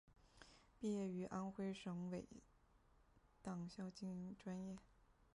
[0.79, 2.25] 毕业于安徽省委
[3.43, 4.79] 党校经管专业。